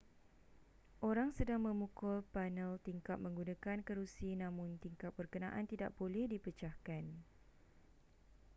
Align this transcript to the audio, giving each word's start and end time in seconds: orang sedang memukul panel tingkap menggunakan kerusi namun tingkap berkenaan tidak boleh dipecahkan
orang 1.09 1.29
sedang 1.37 1.61
memukul 1.67 2.15
panel 2.35 2.71
tingkap 2.87 3.17
menggunakan 3.25 3.77
kerusi 3.87 4.29
namun 4.41 4.69
tingkap 4.83 5.11
berkenaan 5.19 5.65
tidak 5.71 5.91
boleh 5.99 6.23
dipecahkan 6.33 7.03